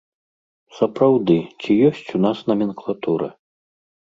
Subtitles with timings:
[0.77, 3.27] Сапраўды, ці ёсць у нас наменклатура?